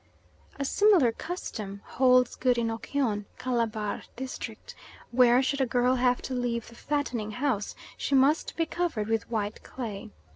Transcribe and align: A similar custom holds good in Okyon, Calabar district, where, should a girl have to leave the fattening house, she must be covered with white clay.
A 0.57 0.65
similar 0.65 1.11
custom 1.11 1.81
holds 1.85 2.35
good 2.35 2.57
in 2.57 2.71
Okyon, 2.71 3.25
Calabar 3.37 4.01
district, 4.15 4.73
where, 5.11 5.43
should 5.43 5.61
a 5.61 5.67
girl 5.67 5.93
have 5.93 6.23
to 6.23 6.33
leave 6.33 6.69
the 6.69 6.73
fattening 6.73 7.29
house, 7.29 7.75
she 7.97 8.15
must 8.15 8.55
be 8.55 8.65
covered 8.65 9.07
with 9.07 9.29
white 9.29 9.61
clay. 9.61 10.09